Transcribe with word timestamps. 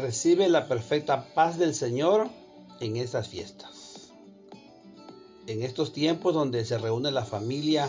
Recibe 0.00 0.48
la 0.48 0.66
perfecta 0.66 1.26
paz 1.34 1.58
del 1.58 1.74
Señor 1.74 2.30
en 2.80 2.96
estas 2.96 3.28
fiestas. 3.28 4.12
En 5.46 5.62
estos 5.62 5.92
tiempos 5.92 6.32
donde 6.32 6.64
se 6.64 6.78
reúne 6.78 7.10
la 7.10 7.26
familia 7.26 7.84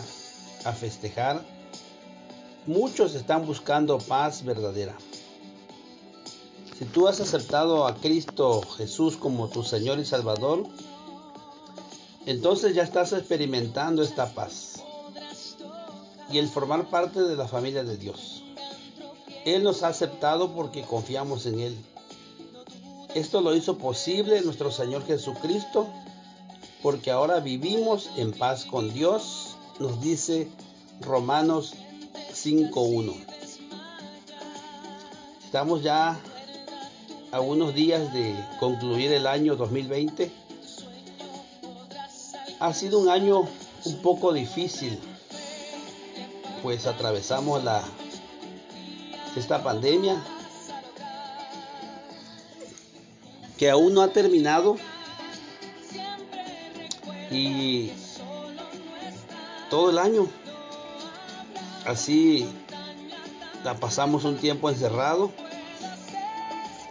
a 0.64 0.72
festejar, 0.72 1.42
muchos 2.66 3.14
están 3.14 3.46
buscando 3.46 3.96
paz 3.96 4.44
verdadera. 4.44 4.94
Si 6.78 6.84
tú 6.84 7.08
has 7.08 7.20
aceptado 7.20 7.86
a 7.86 7.94
Cristo 7.94 8.60
Jesús 8.60 9.16
como 9.16 9.48
tu 9.48 9.62
Señor 9.62 9.98
y 9.98 10.04
Salvador, 10.04 10.64
entonces 12.26 12.74
ya 12.74 12.82
estás 12.82 13.14
experimentando 13.14 14.02
esta 14.02 14.26
paz 14.34 14.82
y 16.30 16.36
el 16.36 16.48
formar 16.48 16.90
parte 16.90 17.22
de 17.22 17.36
la 17.36 17.48
familia 17.48 17.84
de 17.84 17.96
Dios. 17.96 18.44
Él 19.46 19.62
nos 19.62 19.82
ha 19.82 19.88
aceptado 19.88 20.52
porque 20.52 20.82
confiamos 20.82 21.46
en 21.46 21.60
Él. 21.60 21.76
Esto 23.14 23.42
lo 23.42 23.54
hizo 23.54 23.76
posible 23.76 24.40
nuestro 24.40 24.70
Señor 24.70 25.06
Jesucristo 25.06 25.86
porque 26.82 27.10
ahora 27.10 27.40
vivimos 27.40 28.08
en 28.16 28.32
paz 28.32 28.64
con 28.64 28.92
Dios, 28.94 29.56
nos 29.78 30.00
dice 30.00 30.48
Romanos 31.02 31.74
5.1. 32.32 33.14
Estamos 35.44 35.82
ya 35.82 36.18
a 37.32 37.40
unos 37.40 37.74
días 37.74 38.14
de 38.14 38.34
concluir 38.58 39.12
el 39.12 39.26
año 39.26 39.56
2020. 39.56 40.32
Ha 42.60 42.72
sido 42.72 42.98
un 42.98 43.10
año 43.10 43.46
un 43.84 44.02
poco 44.02 44.32
difícil, 44.32 44.98
pues 46.62 46.86
atravesamos 46.86 47.62
la 47.62 47.84
esta 49.36 49.62
pandemia 49.62 50.22
que 53.62 53.70
aún 53.70 53.94
no 53.94 54.02
ha 54.02 54.08
terminado. 54.08 54.76
Y 57.30 57.92
todo 59.70 59.90
el 59.90 59.98
año 59.98 60.26
así 61.86 62.52
la 63.62 63.76
pasamos 63.76 64.24
un 64.24 64.36
tiempo 64.38 64.68
encerrado. 64.68 65.30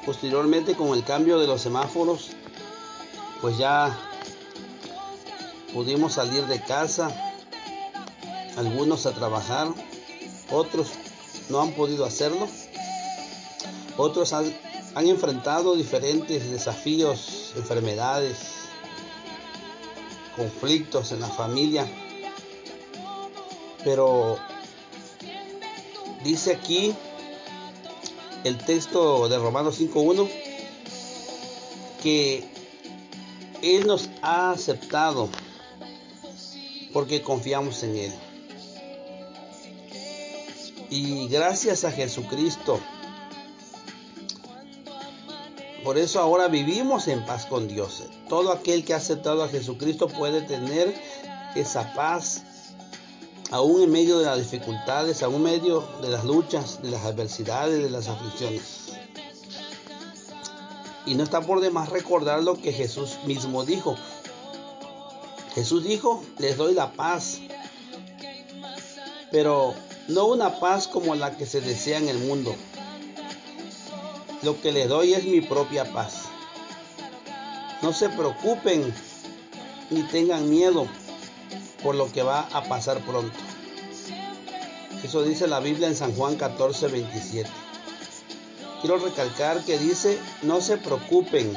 Posteriormente 0.05 0.73
con 0.75 0.97
el 0.97 1.03
cambio 1.03 1.39
de 1.39 1.47
los 1.47 1.59
semáforos 1.59 2.30
pues 3.41 3.58
ya 3.58 3.94
pudimos 5.73 6.13
salir 6.13 6.45
de 6.45 6.61
casa. 6.61 7.13
Algunos 8.56 9.06
a 9.08 9.11
trabajar 9.11 9.67
otros 10.50 10.88
no 11.50 11.59
han 11.59 11.73
podido 11.73 12.06
hacerlo. 12.06 12.47
Otros 13.97 14.31
han, 14.31 14.56
enfrentado 14.95 15.75
diferentes 15.75 16.52
desafíos, 16.52 17.53
enfermedades, 17.56 18.38
conflictos 20.36 21.11
en 21.11 21.22
la 21.22 21.30
familia. 21.30 21.88
Pero 23.84 24.38
dice 26.23 26.52
aquí 26.53 26.94
el 28.44 28.58
texto 28.58 29.30
de 29.30 29.38
Romanos 29.38 29.80
5.1 29.80 30.30
que 32.02 32.44
Él 33.62 33.88
nos 33.88 34.09
ha 34.22 34.52
aceptado 34.52 35.30
porque 36.94 37.22
confiamos 37.22 37.84
en 37.84 37.95
Él. 37.95 38.14
Y 40.90 41.30
gracias 41.30 41.85
a 41.85 41.91
Jesucristo. 41.91 42.81
Por 45.84 45.97
eso 45.97 46.19
ahora 46.19 46.47
vivimos 46.47 47.08
en 47.08 47.25
paz 47.25 47.46
con 47.47 47.68
Dios. 47.68 48.03
Todo 48.30 48.52
aquel 48.52 48.86
que 48.86 48.94
ha 48.94 48.97
aceptado 48.97 49.44
a 49.44 49.50
Jesucristo 49.50 50.08
puede 50.08 50.42
tener 50.42 50.94
esa 51.56 51.94
paz 51.94 52.44
aún 53.50 53.81
en 53.81 53.92
medio 53.92 54.19
de 54.19 54.25
las 54.25 54.38
dificultades, 54.38 55.24
aún 55.24 55.36
en 55.36 55.44
medio 55.44 55.81
de 56.02 56.09
las 56.09 56.24
luchas, 56.24 56.81
de 56.81 56.92
las 56.92 57.03
adversidades, 57.03 57.81
de 57.81 57.90
las 57.90 58.08
aflicciones. 58.08 58.94
Y 61.06 61.16
no 61.16 61.24
está 61.24 61.42
por 61.42 61.62
demás 61.62 61.90
recordar 61.90 62.44
lo 62.44 62.56
que 62.56 62.72
Jesús 62.72 63.18
mismo 63.25 63.66
dijo. 63.66 63.96
Jesús 65.56 65.84
dijo, 65.84 66.24
les 66.38 66.58
doy 66.58 66.74
la 66.74 66.94
paz. 66.94 67.40
Pero 69.31 69.74
no 70.08 70.25
una 70.25 70.59
paz 70.59 70.88
como 70.88 71.16
la 71.16 71.36
que 71.36 71.46
se 71.46 71.59
desea 71.59 71.98
en 71.98 72.08
el 72.08 72.19
mundo. 72.19 72.56
Lo 74.44 74.59
que 74.59 74.72
le 74.72 74.88
doy 74.88 75.13
es 75.13 75.25
mi 75.25 75.41
propia 75.41 75.85
paz. 75.94 76.24
No 77.81 77.94
se 77.94 78.09
preocupen 78.09 78.94
ni 79.91 80.03
tengan 80.03 80.50
miedo 80.50 80.88
por 81.84 81.96
lo 81.96 82.12
que 82.12 82.24
va 82.24 82.47
a 82.51 82.63
pasar 82.63 83.00
pronto. 83.06 83.38
Eso 85.03 85.24
dice 85.24 85.47
la 85.47 85.59
Biblia 85.59 85.88
en 85.88 85.96
San 85.96 86.13
Juan 86.16 86.35
14, 86.35 86.88
27. 86.88 87.50
Quiero 88.81 88.97
recalcar 88.97 89.63
que 89.63 89.78
dice, 89.78 90.19
no 90.41 90.59
se 90.59 90.78
preocupen 90.78 91.56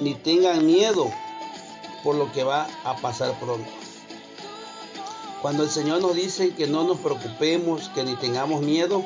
ni 0.00 0.14
tengan 0.14 0.66
miedo 0.66 1.10
por 2.04 2.14
lo 2.14 2.30
que 2.32 2.44
va 2.44 2.66
a 2.84 2.96
pasar 2.96 3.38
pronto. 3.40 3.70
Cuando 5.40 5.62
el 5.62 5.70
Señor 5.70 6.02
nos 6.02 6.14
dice 6.14 6.54
que 6.54 6.66
no 6.66 6.84
nos 6.84 6.98
preocupemos, 6.98 7.88
que 7.90 8.04
ni 8.04 8.16
tengamos 8.16 8.62
miedo, 8.62 9.02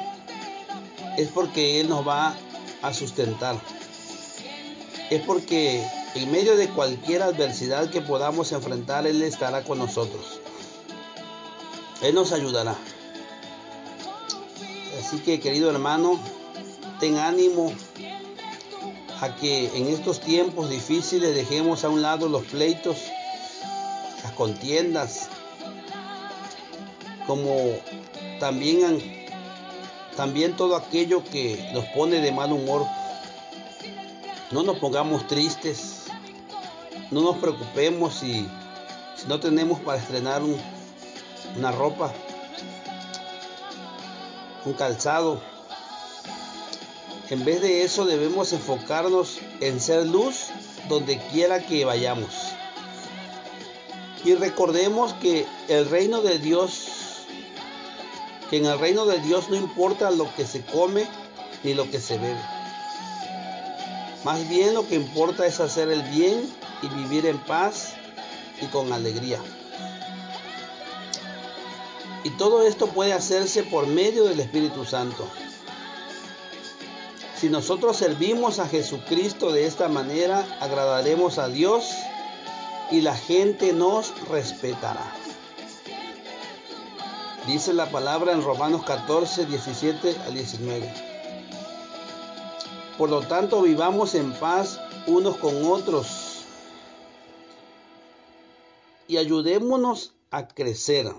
es 1.23 1.29
porque 1.29 1.81
Él 1.81 1.89
nos 1.89 2.07
va 2.07 2.35
a 2.83 2.93
sustentar. 2.95 3.57
Es 5.11 5.23
porque 5.23 5.85
en 6.15 6.31
medio 6.31 6.57
de 6.57 6.69
cualquier 6.69 7.23
adversidad 7.23 7.91
que 7.91 8.01
podamos 8.01 8.53
enfrentar, 8.53 9.07
Él 9.07 9.23
estará 9.23 9.63
con 9.65 9.79
nosotros. 9.79 10.41
Él 12.03 12.15
nos 12.15 12.33
ayudará. 12.33 12.77
Así 14.99 15.19
que 15.19 15.41
querido 15.41 15.71
hermano, 15.71 16.19
ten 16.99 17.19
ánimo 17.19 17.73
a 19.21 19.35
que 19.37 19.67
en 19.77 19.89
estos 19.89 20.21
tiempos 20.21 20.71
difíciles 20.71 21.35
dejemos 21.35 21.85
a 21.85 21.91
un 21.91 22.01
lado 22.01 22.29
los 22.29 22.45
pleitos, 22.45 22.97
las 24.23 24.33
contiendas, 24.33 25.29
como 27.27 27.57
también, 28.39 29.20
también 30.21 30.55
todo 30.55 30.77
aquello 30.77 31.25
que 31.25 31.71
nos 31.73 31.87
pone 31.87 32.21
de 32.21 32.31
mal 32.31 32.53
humor. 32.53 32.87
No 34.51 34.63
nos 34.63 34.77
pongamos 34.77 35.27
tristes, 35.27 36.09
no 37.11 37.23
nos 37.23 37.39
preocupemos 37.39 38.17
si, 38.17 38.47
no 39.29 39.41
tenemos 39.41 39.81
para 39.81 39.99
estrenar 39.99 40.43
una 41.57 41.73
ropa, 41.73 42.13
un 44.67 44.75
calzado. 44.75 45.41
En 47.31 47.43
vez 47.47 47.63
de 47.63 47.85
eso 47.85 48.05
debemos 48.05 48.53
enfocarnos 48.53 49.39
en 49.63 49.81
ser 49.81 50.07
luz 50.07 50.49
donde 50.91 51.17
quiera 51.33 51.65
que 51.65 51.87
vayamos. 51.87 52.35
Y 54.23 54.35
recordemos 54.35 55.15
que 55.15 55.47
el 55.69 55.89
reino 55.89 56.21
de 56.21 56.39
Dios 56.39 56.90
que 58.51 58.57
en 58.57 58.67
el 58.67 58.79
reino 58.79 59.07
de 59.07 59.21
Dios 59.21 59.49
no 59.49 59.57
importa 59.57 60.11
lo 60.11 60.35
que 60.35 60.45
se 60.45 60.63
come 60.63 61.07
ni 61.63 61.73
lo 61.73 61.89
que 61.89 62.01
se 62.01 62.19
bebe. 62.19 62.43
Más 64.25 64.47
bien 64.49 64.75
lo 64.75 64.87
que 64.87 64.97
importa 64.97 65.47
es 65.47 65.61
hacer 65.61 65.89
el 65.89 66.03
bien 66.03 66.53
y 66.83 66.89
vivir 66.89 67.27
en 67.27 67.39
paz 67.39 67.95
y 68.61 68.67
con 68.67 68.93
alegría. 68.93 69.39
Y 72.25 72.31
todo 72.31 72.67
esto 72.67 72.89
puede 72.89 73.13
hacerse 73.13 73.63
por 73.63 73.87
medio 73.87 74.25
del 74.25 74.41
Espíritu 74.41 74.85
Santo. 74.85 75.27
Si 77.37 77.49
nosotros 77.49 77.97
servimos 77.97 78.59
a 78.59 78.69
Jesucristo 78.69 79.53
de 79.53 79.67
esta 79.67 79.89
manera, 79.89 80.45
agradaremos 80.61 81.39
a 81.39 81.49
Dios 81.49 81.87
y 82.91 83.01
la 83.01 83.17
gente 83.17 83.73
nos 83.73 84.13
respetará. 84.29 85.15
Dice 87.47 87.73
la 87.73 87.91
palabra 87.91 88.33
en 88.33 88.43
Romanos 88.43 88.85
14, 88.85 89.47
17 89.47 90.17
al 90.27 90.35
19. 90.35 90.93
Por 92.99 93.09
lo 93.09 93.23
tanto, 93.23 93.63
vivamos 93.63 94.15
en 94.15 94.33
paz 94.35 94.79
unos 95.07 95.39
con 95.39 95.65
otros 95.65 96.45
y 99.09 99.17
ayudémonos 99.17 100.15
a 100.31 100.47
crecer. 100.47 101.11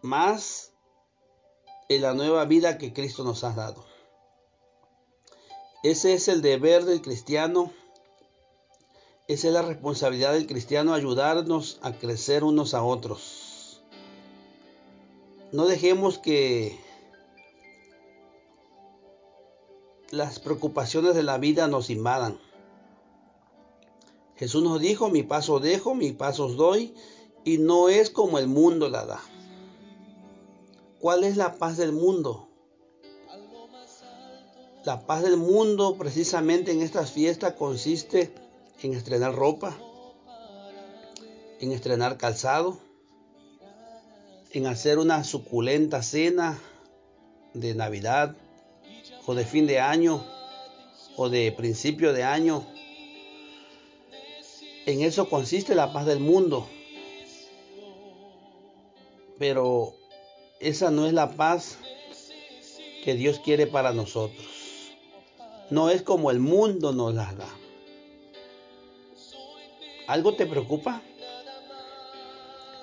Más 0.00 0.72
en 1.88 2.02
la 2.02 2.14
nueva 2.14 2.46
vida 2.46 2.78
que 2.78 2.92
Cristo 2.94 3.24
nos 3.24 3.44
ha 3.44 3.52
dado. 3.52 3.84
Ese 5.82 6.14
es 6.14 6.28
el 6.28 6.40
deber 6.40 6.84
del 6.84 7.02
cristiano 7.02 7.72
esa 9.28 9.48
es 9.48 9.52
la 9.52 9.62
responsabilidad 9.62 10.34
del 10.34 10.46
cristiano, 10.46 10.94
ayudarnos 10.94 11.78
a 11.82 11.92
crecer 11.92 12.44
unos 12.44 12.74
a 12.74 12.84
otros. 12.84 13.82
No 15.50 15.66
dejemos 15.66 16.18
que 16.18 16.78
las 20.10 20.38
preocupaciones 20.38 21.16
de 21.16 21.24
la 21.24 21.38
vida 21.38 21.66
nos 21.66 21.90
invadan. 21.90 22.38
Jesús 24.36 24.62
nos 24.62 24.80
dijo, 24.80 25.08
mi 25.08 25.24
paso 25.24 25.58
dejo, 25.58 25.94
mi 25.94 26.12
paso 26.12 26.48
doy, 26.48 26.94
y 27.44 27.58
no 27.58 27.88
es 27.88 28.10
como 28.10 28.38
el 28.38 28.46
mundo 28.46 28.88
la 28.88 29.06
da. 29.06 29.20
¿Cuál 31.00 31.24
es 31.24 31.36
la 31.36 31.54
paz 31.54 31.76
del 31.76 31.92
mundo? 31.92 32.48
La 34.84 35.04
paz 35.04 35.22
del 35.22 35.36
mundo 35.36 35.96
precisamente 35.98 36.70
en 36.70 36.80
estas 36.80 37.10
fiestas 37.10 37.54
consiste 37.54 38.32
en 38.32 38.45
estrenar 38.82 39.34
ropa, 39.34 39.76
en 41.60 41.72
estrenar 41.72 42.16
calzado, 42.16 42.78
en 44.52 44.66
hacer 44.66 44.98
una 44.98 45.24
suculenta 45.24 46.02
cena 46.02 46.58
de 47.54 47.74
Navidad 47.74 48.36
o 49.26 49.34
de 49.34 49.44
fin 49.44 49.66
de 49.66 49.80
año 49.80 50.24
o 51.16 51.28
de 51.28 51.52
principio 51.52 52.12
de 52.12 52.22
año. 52.22 52.66
En 54.86 55.02
eso 55.02 55.28
consiste 55.28 55.74
la 55.74 55.92
paz 55.92 56.06
del 56.06 56.20
mundo. 56.20 56.68
Pero 59.38 59.94
esa 60.60 60.90
no 60.90 61.06
es 61.06 61.12
la 61.12 61.32
paz 61.32 61.78
que 63.04 63.14
Dios 63.14 63.40
quiere 63.40 63.66
para 63.66 63.92
nosotros. 63.92 64.46
No 65.70 65.90
es 65.90 66.02
como 66.02 66.30
el 66.30 66.38
mundo 66.38 66.92
nos 66.92 67.14
la 67.14 67.32
da. 67.34 67.65
¿Algo 70.06 70.34
te 70.34 70.46
preocupa? 70.46 71.02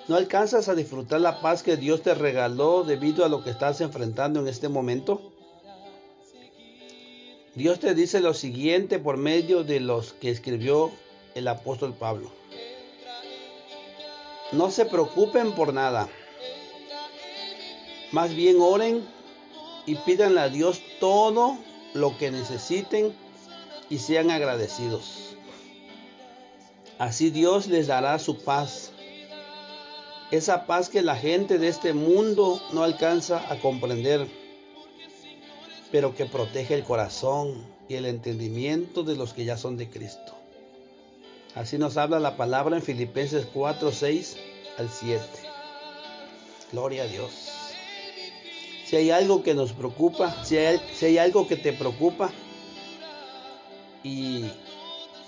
¿No 0.07 0.17
alcanzas 0.17 0.67
a 0.67 0.75
disfrutar 0.75 1.21
la 1.21 1.39
paz 1.39 1.63
que 1.63 1.77
Dios 1.77 2.01
te 2.01 2.13
regaló 2.13 2.83
debido 2.83 3.23
a 3.23 3.29
lo 3.29 3.43
que 3.43 3.51
estás 3.51 3.79
enfrentando 3.79 4.41
en 4.41 4.49
este 4.49 4.67
momento? 4.67 5.31
Dios 7.55 7.79
te 7.79 7.93
dice 7.93 8.19
lo 8.19 8.33
siguiente 8.33 8.99
por 8.99 9.15
medio 9.15 9.63
de 9.63 9.79
los 9.79 10.13
que 10.13 10.29
escribió 10.29 10.91
el 11.35 11.47
apóstol 11.47 11.93
Pablo. 11.93 12.29
No 14.51 14.69
se 14.69 14.85
preocupen 14.85 15.53
por 15.53 15.73
nada. 15.73 16.09
Más 18.11 18.35
bien 18.35 18.57
oren 18.59 19.07
y 19.85 19.95
pidan 19.95 20.37
a 20.37 20.49
Dios 20.49 20.81
todo 20.99 21.57
lo 21.93 22.17
que 22.17 22.31
necesiten 22.31 23.13
y 23.89 23.99
sean 23.99 24.29
agradecidos. 24.29 25.22
Así 26.99 27.29
Dios 27.29 27.67
les 27.67 27.87
dará 27.87 28.17
su 28.19 28.37
paz 28.43 28.93
esa 30.33 30.65
paz 30.65 30.89
que 30.89 31.03
la 31.03 31.15
gente 31.15 31.59
de 31.59 31.67
este 31.67 31.93
mundo 31.93 32.59
no 32.71 32.83
alcanza 32.83 33.53
a 33.53 33.59
comprender, 33.59 34.27
pero 35.91 36.15
que 36.15 36.25
protege 36.25 36.73
el 36.73 36.83
corazón 36.83 37.63
y 37.87 37.93
el 37.93 38.07
entendimiento 38.07 39.03
de 39.03 39.15
los 39.15 39.33
que 39.33 39.45
ya 39.45 39.57
son 39.57 39.77
de 39.77 39.91
Cristo. 39.91 40.33
Así 41.53 41.77
nos 41.77 41.97
habla 41.97 42.19
la 42.19 42.35
palabra 42.35 42.75
en 42.75 42.81
Filipenses 42.81 43.45
4, 43.53 43.91
6 43.91 44.37
al 44.79 44.89
7. 44.89 45.23
Gloria 46.71 47.03
a 47.03 47.07
Dios. 47.07 47.31
Si 48.85 48.95
hay 48.95 49.11
algo 49.11 49.43
que 49.43 49.53
nos 49.53 49.71
preocupa, 49.73 50.43
si 50.43 50.57
hay, 50.57 50.81
si 50.95 51.05
hay 51.05 51.19
algo 51.19 51.47
que 51.47 51.57
te 51.57 51.73
preocupa 51.73 52.31
y 54.03 54.45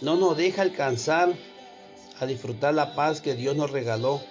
no 0.02 0.16
nos 0.16 0.36
deja 0.36 0.64
alcanzar 0.64 1.32
a 2.20 2.26
disfrutar 2.26 2.74
la 2.74 2.96
paz 2.96 3.22
que 3.22 3.36
Dios 3.36 3.56
nos 3.56 3.72
regaló, 3.72 4.22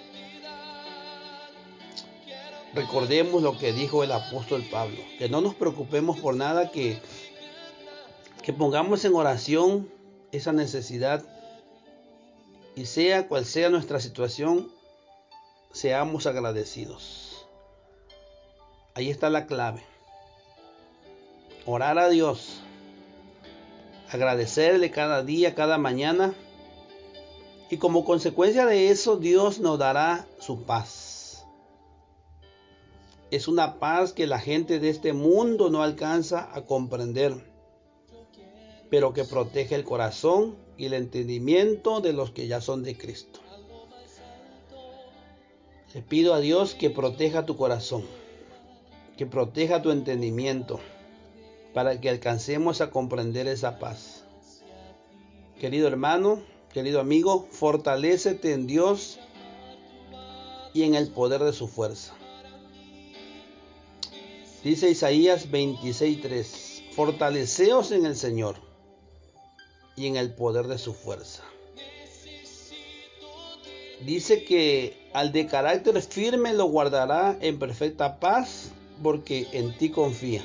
recordemos 2.73 3.41
lo 3.41 3.57
que 3.57 3.73
dijo 3.73 4.03
el 4.03 4.11
apóstol 4.11 4.63
Pablo, 4.69 4.97
que 5.17 5.29
no 5.29 5.41
nos 5.41 5.55
preocupemos 5.55 6.19
por 6.19 6.35
nada, 6.35 6.71
que, 6.71 6.99
que 8.43 8.53
pongamos 8.53 9.05
en 9.05 9.15
oración 9.15 9.89
esa 10.31 10.51
necesidad 10.51 11.23
y 12.75 12.85
sea 12.85 13.27
cual 13.27 13.45
sea 13.45 13.69
nuestra 13.69 13.99
situación, 13.99 14.69
seamos 15.71 16.25
agradecidos. 16.25 17.47
Ahí 18.93 19.09
está 19.09 19.29
la 19.29 19.45
clave. 19.45 19.83
Orar 21.65 21.97
a 21.97 22.09
Dios, 22.09 22.61
agradecerle 24.11 24.91
cada 24.91 25.23
día, 25.23 25.55
cada 25.55 25.77
mañana, 25.77 26.33
y 27.69 27.77
como 27.77 28.05
consecuencia 28.05 28.65
de 28.65 28.89
eso 28.89 29.17
Dios 29.17 29.59
nos 29.59 29.79
dará 29.79 30.27
su 30.39 30.63
paz 30.63 31.15
es 33.31 33.47
una 33.47 33.79
paz 33.79 34.13
que 34.13 34.27
la 34.27 34.39
gente 34.39 34.79
de 34.79 34.89
este 34.89 35.13
mundo 35.13 35.69
no 35.69 35.83
alcanza 35.83 36.49
a 36.53 36.61
comprender, 36.61 37.33
pero 38.89 39.13
que 39.13 39.25
protege 39.25 39.75
el 39.75 39.83
corazón 39.83 40.55
y 40.77 40.85
el 40.85 40.93
entendimiento 40.93 42.01
de 42.01 42.13
los 42.13 42.31
que 42.31 42.47
ya 42.47 42.61
son 42.61 42.83
de 42.83 42.97
Cristo. 42.97 43.39
Le 45.93 46.01
pido 46.01 46.33
a 46.33 46.39
Dios 46.39 46.75
que 46.75 46.89
proteja 46.89 47.45
tu 47.45 47.57
corazón, 47.57 48.03
que 49.17 49.25
proteja 49.25 49.81
tu 49.81 49.91
entendimiento, 49.91 50.79
para 51.73 51.99
que 51.99 52.09
alcancemos 52.09 52.79
a 52.81 52.89
comprender 52.89 53.47
esa 53.47 53.79
paz. 53.79 54.23
Querido 55.59 55.87
hermano, 55.87 56.41
querido 56.75 56.99
amigo, 56.99 57.47
fortalécete 57.51 58.51
en 58.51 58.67
Dios 58.67 59.17
y 60.73 60.83
en 60.83 60.93
el 60.93 61.07
poder 61.07 61.41
de 61.41 61.53
su 61.53 61.69
fuerza. 61.69 62.13
Dice 64.61 64.89
Isaías 64.89 65.49
26:3, 65.49 66.91
fortaleceos 66.91 67.93
en 67.93 68.05
el 68.05 68.17
Señor 68.17 68.57
y 69.95 70.07
en 70.07 70.17
el 70.17 70.33
poder 70.33 70.67
de 70.67 70.77
su 70.77 70.93
fuerza. 70.93 71.43
Dice 74.01 74.43
que 74.43 75.09
al 75.13 75.31
de 75.31 75.47
carácter 75.47 76.01
firme 76.01 76.53
lo 76.53 76.65
guardará 76.65 77.37
en 77.39 77.57
perfecta 77.57 78.19
paz 78.19 78.73
porque 79.01 79.47
en 79.53 79.77
ti 79.77 79.91
confía. 79.91 80.43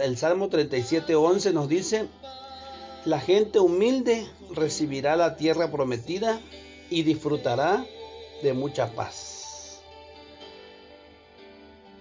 El 0.00 0.16
Salmo 0.16 0.48
37:11 0.48 1.52
nos 1.52 1.68
dice, 1.68 2.08
la 3.04 3.20
gente 3.20 3.58
humilde 3.58 4.28
recibirá 4.50 5.16
la 5.16 5.36
tierra 5.36 5.70
prometida 5.70 6.40
y 6.88 7.02
disfrutará 7.02 7.84
de 8.42 8.52
mucha 8.52 8.92
paz. 8.92 9.80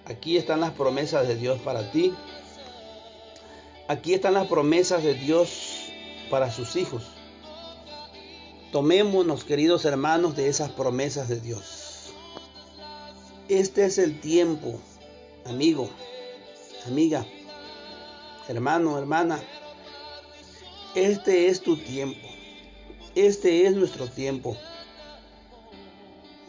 Aquí 0.06 0.38
están 0.38 0.60
las 0.60 0.72
promesas 0.72 1.28
de 1.28 1.36
Dios 1.36 1.60
para 1.62 1.92
ti. 1.92 2.14
Aquí 3.88 4.14
están 4.14 4.34
las 4.34 4.48
promesas 4.48 5.04
de 5.04 5.16
Dios 5.16 5.88
para 6.30 6.52
sus 6.52 6.76
hijos. 6.76 7.04
Tomémonos, 8.72 9.44
queridos 9.44 9.86
hermanos, 9.86 10.36
de 10.36 10.48
esas 10.48 10.72
promesas 10.72 11.28
de 11.28 11.40
Dios. 11.40 12.14
Este 13.50 13.86
es 13.86 13.98
el 13.98 14.20
tiempo, 14.22 14.80
amigo, 15.46 15.90
amiga, 16.88 17.26
hermano, 18.48 18.98
hermana. 18.98 19.42
Este 20.96 21.48
es 21.48 21.62
tu 21.62 21.78
tiempo. 21.78 22.28
Este 23.16 23.66
es 23.66 23.74
nuestro 23.74 24.08
tiempo. 24.08 24.58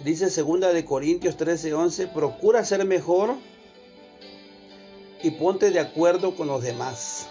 Dice 0.02 0.30
segunda 0.30 0.72
de 0.72 0.84
Corintios 0.84 1.36
13:11, 1.36 2.08
procura 2.08 2.64
ser 2.64 2.84
mejor 2.84 3.36
y 5.22 5.30
ponte 5.30 5.70
de 5.70 5.78
acuerdo 5.78 6.34
con 6.34 6.48
los 6.48 6.60
demás 6.60 7.28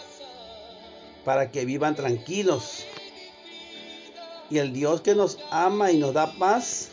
para 1.26 1.52
que 1.52 1.66
vivan 1.66 1.96
tranquilos. 1.96 2.86
Y 4.50 4.60
el 4.60 4.72
Dios 4.72 5.02
que 5.02 5.14
nos 5.14 5.38
ama 5.50 5.92
y 5.92 5.98
nos 5.98 6.14
da 6.14 6.32
paz 6.40 6.92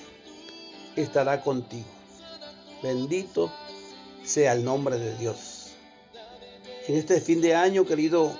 estará 0.97 1.43
contigo. 1.43 1.87
Bendito 2.83 3.53
sea 4.25 4.53
el 4.53 4.65
nombre 4.65 4.99
de 4.99 5.17
Dios. 5.17 5.75
En 6.89 6.97
este 6.97 7.21
fin 7.21 7.41
de 7.41 7.55
año, 7.55 7.85
querido 7.85 8.37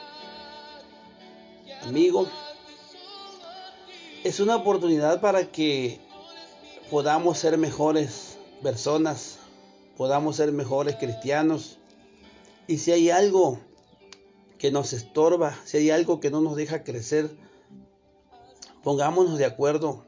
amigo, 1.83 2.27
es 4.25 4.41
una 4.41 4.57
oportunidad 4.57 5.21
para 5.21 5.51
que 5.51 6.01
podamos 6.91 7.39
ser 7.39 7.59
mejores 7.59 8.39
personas, 8.63 9.39
podamos 9.97 10.37
ser 10.37 10.53
mejores 10.53 10.97
cristianos, 10.97 11.79
y 12.67 12.79
si 12.79 12.93
hay 12.93 13.11
algo 13.11 13.61
que 14.59 14.71
nos 14.71 14.93
estorba, 14.93 15.57
si 15.65 15.79
hay 15.79 15.91
algo 15.91 16.21
que 16.21 16.31
no 16.31 16.41
nos 16.41 16.57
deja 16.57 16.85
crecer, 16.85 17.31
pongámonos 18.83 19.39
de 19.39 19.45
acuerdo 19.45 20.05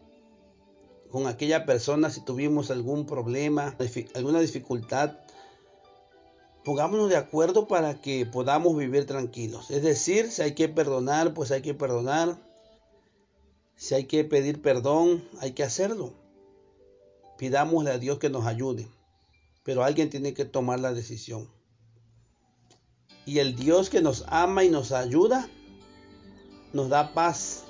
con 1.11 1.27
aquella 1.27 1.65
persona 1.65 2.11
si 2.11 2.21
tuvimos 2.21 2.71
algún 2.71 3.07
problema, 3.07 3.77
alguna 4.15 4.41
dificultad. 4.41 5.19
Pongámonos 6.65 7.09
de 7.09 7.17
acuerdo 7.17 7.67
para 7.67 8.01
que 8.01 8.27
podamos 8.27 8.77
vivir 8.77 9.07
tranquilos. 9.07 9.71
Es 9.71 9.83
decir, 9.83 10.31
si 10.31 10.43
hay 10.43 10.55
que 10.55 10.69
perdonar, 10.69 11.33
pues 11.33 11.51
hay 11.51 11.63
que 11.63 11.75
perdonar. 11.75 12.37
Si 13.77 13.95
hay 13.95 14.05
que 14.05 14.25
pedir 14.25 14.61
perdón, 14.61 15.25
hay 15.41 15.53
que 15.53 15.63
hacerlo. 15.63 16.13
Pidámosle 17.39 17.93
a 17.93 17.99
Dios 17.99 18.19
que 18.19 18.29
nos 18.29 18.45
ayude. 18.45 18.89
Pero 19.63 19.85
alguien 19.85 20.11
tiene 20.11 20.35
que 20.35 20.45
tomar 20.45 20.81
la 20.81 20.93
decisión. 20.93 21.49
Y 23.25 23.39
el 23.39 23.57
Dios 23.57 23.89
que 23.89 24.03
nos 24.03 24.25
ama 24.29 24.65
y 24.65 24.69
nos 24.69 24.93
ayuda, 24.93 25.49
nos 26.75 26.91
da 26.91 27.15
paz, 27.15 27.65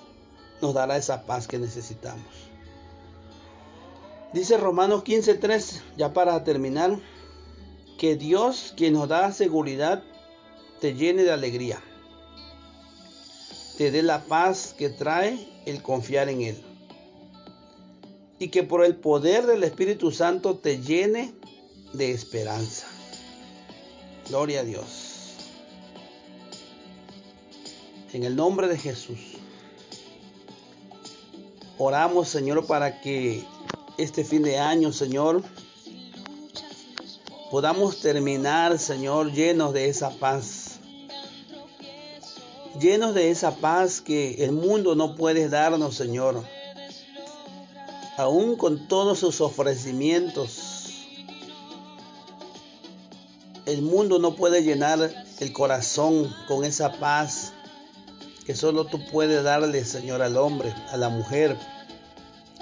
nos 0.61 0.75
dará 0.75 0.97
esa 0.97 1.26
paz 1.26 1.47
que 1.47 1.59
necesitamos. 1.59 2.50
Dice 4.32 4.56
Romanos 4.56 5.02
15:3, 5.04 5.82
ya 5.97 6.12
para 6.12 6.42
terminar, 6.44 6.99
que 8.00 8.16
Dios, 8.16 8.73
quien 8.78 8.95
nos 8.95 9.09
da 9.09 9.30
seguridad, 9.30 10.02
te 10.80 10.95
llene 10.95 11.23
de 11.23 11.33
alegría, 11.33 11.83
te 13.76 13.90
dé 13.90 14.02
la 14.02 14.25
paz 14.25 14.75
que 14.78 14.88
trae 14.88 15.47
el 15.66 15.83
confiar 15.83 16.30
en 16.30 16.40
Él. 16.40 16.64
Y 18.38 18.49
que 18.49 18.62
por 18.62 18.87
el 18.87 18.97
poder 18.97 19.45
del 19.45 19.64
Espíritu 19.64 20.12
Santo 20.12 20.57
te 20.57 20.80
llene 20.80 21.35
de 21.92 22.11
esperanza. 22.12 22.87
Gloria 24.30 24.61
a 24.61 24.64
Dios. 24.64 25.35
En 28.14 28.25
el 28.25 28.35
nombre 28.35 28.66
de 28.66 28.78
Jesús. 28.78 29.21
Oramos, 31.76 32.30
Señor, 32.30 32.66
para 32.66 33.02
que 33.02 33.45
este 33.99 34.25
fin 34.25 34.42
de 34.42 34.59
año, 34.59 34.90
Señor, 34.90 35.45
podamos 37.50 38.00
terminar, 38.00 38.78
Señor, 38.78 39.33
llenos 39.33 39.73
de 39.73 39.88
esa 39.88 40.11
paz. 40.11 40.78
Llenos 42.78 43.14
de 43.14 43.30
esa 43.30 43.57
paz 43.57 44.00
que 44.00 44.45
el 44.45 44.52
mundo 44.52 44.95
no 44.95 45.16
puede 45.16 45.49
darnos, 45.49 45.97
Señor. 45.97 46.45
Aún 48.16 48.57
con 48.57 48.87
todos 48.87 49.19
sus 49.19 49.40
ofrecimientos, 49.40 51.07
el 53.66 53.83
mundo 53.83 54.19
no 54.19 54.37
puede 54.37 54.62
llenar 54.62 55.11
el 55.40 55.52
corazón 55.52 56.33
con 56.47 56.64
esa 56.64 56.92
paz 56.92 57.52
que 58.47 58.54
solo 58.54 58.87
tú 58.87 59.00
puedes 59.11 59.42
darle, 59.42 59.85
Señor, 59.85 60.23
al 60.23 60.37
hombre, 60.37 60.75
a 60.90 60.97
la 60.97 61.09
mujer, 61.09 61.57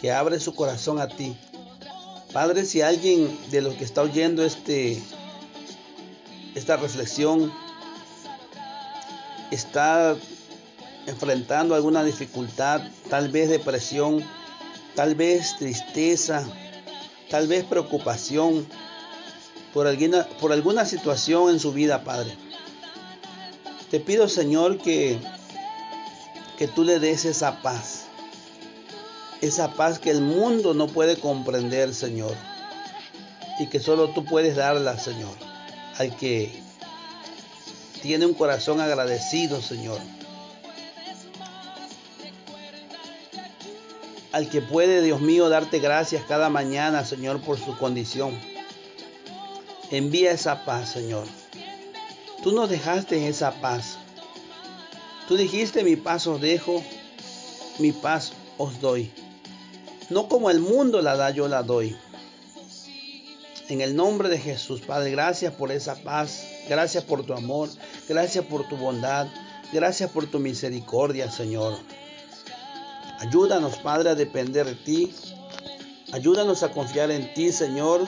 que 0.01 0.13
abre 0.13 0.41
su 0.41 0.55
corazón 0.55 0.99
a 1.01 1.09
ti. 1.09 1.37
Padre, 2.33 2.67
si 2.67 2.83
alguien 2.83 3.39
de 3.51 3.63
los 3.63 3.75
que 3.77 3.85
está 3.85 4.03
oyendo 4.03 4.45
este, 4.45 5.03
esta 6.55 6.77
reflexión 6.77 7.51
está 9.51 10.15
enfrentando 11.07 11.75
alguna 11.75 12.05
dificultad, 12.05 12.83
tal 13.09 13.31
vez 13.31 13.49
depresión, 13.49 14.23
tal 14.95 15.15
vez 15.15 15.57
tristeza, 15.57 16.47
tal 17.31 17.49
vez 17.49 17.65
preocupación 17.65 18.67
por 19.73 19.87
alguna, 19.87 20.27
por 20.39 20.53
alguna 20.53 20.85
situación 20.85 21.49
en 21.49 21.61
su 21.61 21.73
vida, 21.73 22.05
Padre. 22.05 22.37
Te 23.91 24.01
pido, 24.01 24.29
Señor, 24.29 24.77
que, 24.77 25.19
que 26.59 26.69
tú 26.69 26.85
le 26.85 26.99
des 26.99 27.25
esa 27.25 27.63
paz 27.63 27.98
esa 29.41 29.73
paz 29.75 29.99
que 29.99 30.11
el 30.11 30.21
mundo 30.21 30.75
no 30.75 30.89
puede 30.89 31.17
comprender, 31.17 31.95
Señor, 31.95 32.35
y 33.61 33.67
que 33.67 33.81
solo 33.81 34.11
tú 34.11 34.25
puedes 34.25 34.57
darla, 34.57 34.99
Señor, 34.99 35.35
al 35.99 36.17
que 36.17 36.63
tiene 38.03 38.27
un 38.27 38.35
corazón 38.35 38.81
agradecido, 38.81 39.61
Señor. 39.63 40.01
Al 44.33 44.49
que 44.51 44.61
puede, 44.61 45.03
Dios 45.03 45.21
mío, 45.21 45.49
darte 45.49 45.79
gracias 45.79 46.25
cada 46.25 46.49
mañana, 46.51 47.05
Señor, 47.05 47.41
por 47.41 47.59
su 47.59 47.77
condición. 47.79 48.39
Envía 49.91 50.33
esa 50.33 50.65
paz, 50.65 50.91
Señor. 50.91 51.27
Tú 52.43 52.53
nos 52.53 52.69
dejaste 52.69 53.27
esa 53.29 53.53
paz. 53.61 53.99
Tú 55.27 55.37
dijiste, 55.37 55.83
mi 55.83 55.97
paz 55.97 56.27
os 56.27 56.41
dejo, 56.41 56.83
mi 57.79 57.93
paz 57.93 58.33
os 58.59 58.81
doy. 58.81 59.11
No 60.11 60.29
como 60.29 60.51
el 60.51 60.61
mundo 60.61 61.03
la 61.03 61.17
da, 61.17 61.31
yo 61.31 61.49
la 61.49 61.63
doy. 61.63 61.97
En 63.69 63.83
el 63.83 63.95
nombre 63.95 64.31
de 64.31 64.39
Jesús, 64.39 64.81
Padre, 64.81 65.11
gracias 65.11 65.53
por 65.53 65.71
esa 65.71 65.97
paz, 65.97 66.47
gracias 66.69 67.05
por 67.05 67.27
tu 67.27 67.35
amor, 67.35 67.69
gracias 68.09 68.47
por 68.47 68.67
tu 68.67 68.77
bondad, 68.79 69.27
gracias 69.73 70.11
por 70.11 70.27
tu 70.27 70.39
misericordia, 70.39 71.31
Señor. 71.31 71.77
Ayúdanos, 73.19 73.77
Padre, 73.79 74.11
a 74.11 74.15
depender 74.15 74.65
de 74.65 74.75
ti. 74.75 75.15
Ayúdanos 76.13 76.63
a 76.63 76.71
confiar 76.71 77.11
en 77.11 77.35
ti, 77.35 77.53
Señor. 77.53 78.07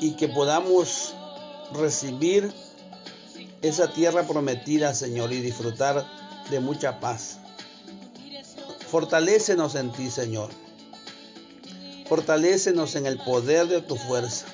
Y 0.00 0.12
que 0.12 0.28
podamos 0.28 1.14
recibir 1.72 2.52
esa 3.62 3.92
tierra 3.92 4.24
prometida, 4.28 4.94
Señor, 4.94 5.32
y 5.32 5.40
disfrutar 5.40 6.06
de 6.50 6.60
mucha 6.60 7.00
paz. 7.00 7.41
Fortalécenos 8.92 9.74
en 9.74 9.90
ti, 9.90 10.10
Señor. 10.10 10.50
Fortalécenos 12.06 12.94
en 12.94 13.06
el 13.06 13.16
poder 13.16 13.66
de 13.66 13.80
tu 13.80 13.96
fuerza. 13.96 14.44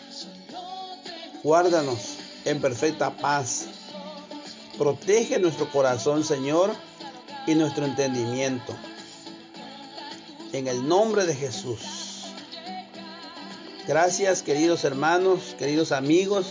Guárdanos 1.42 2.18
en 2.44 2.60
perfecta 2.60 3.16
paz. 3.16 3.66
Protege 4.78 5.40
nuestro 5.40 5.68
corazón, 5.72 6.22
Señor, 6.22 6.70
y 7.48 7.56
nuestro 7.56 7.84
entendimiento. 7.84 8.76
En 10.52 10.68
el 10.68 10.86
nombre 10.86 11.26
de 11.26 11.34
Jesús. 11.34 12.26
Gracias, 13.88 14.42
queridos 14.42 14.84
hermanos, 14.84 15.56
queridos 15.58 15.90
amigos. 15.90 16.46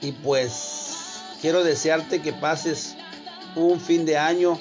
Y 0.00 0.12
pues 0.12 1.20
quiero 1.42 1.62
desearte 1.64 2.22
que 2.22 2.32
pases 2.32 2.96
un 3.56 3.78
fin 3.78 4.06
de 4.06 4.16
año 4.16 4.58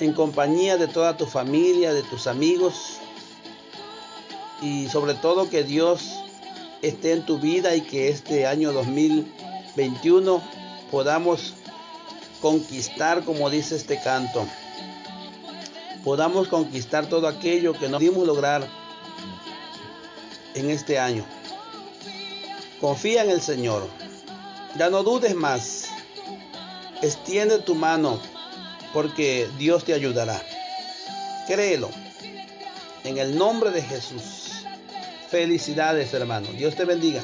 en 0.00 0.12
compañía 0.12 0.76
de 0.76 0.88
toda 0.88 1.16
tu 1.16 1.26
familia, 1.26 1.92
de 1.92 2.02
tus 2.02 2.26
amigos. 2.26 2.98
Y 4.60 4.88
sobre 4.88 5.14
todo 5.14 5.48
que 5.48 5.64
Dios 5.64 6.16
esté 6.82 7.12
en 7.12 7.24
tu 7.24 7.38
vida 7.38 7.74
y 7.74 7.82
que 7.82 8.08
este 8.08 8.46
año 8.46 8.72
2021 8.72 10.42
podamos 10.90 11.54
conquistar, 12.40 13.24
como 13.24 13.50
dice 13.50 13.76
este 13.76 14.00
canto, 14.00 14.46
podamos 16.04 16.48
conquistar 16.48 17.06
todo 17.06 17.28
aquello 17.28 17.72
que 17.72 17.88
no 17.88 17.98
pudimos 17.98 18.26
lograr 18.26 18.66
en 20.54 20.70
este 20.70 20.98
año. 20.98 21.24
Confía 22.80 23.24
en 23.24 23.30
el 23.30 23.40
Señor, 23.40 23.88
ya 24.78 24.90
no 24.90 25.02
dudes 25.02 25.34
más, 25.34 25.88
extiende 27.02 27.58
tu 27.58 27.74
mano 27.74 28.20
porque 28.96 29.46
Dios 29.58 29.84
te 29.84 29.92
ayudará. 29.92 30.40
Créelo. 31.46 31.90
En 33.04 33.18
el 33.18 33.36
nombre 33.36 33.70
de 33.70 33.82
Jesús. 33.82 34.64
Felicidades, 35.28 36.14
hermano. 36.14 36.48
Dios 36.56 36.76
te 36.76 36.86
bendiga. 36.86 37.20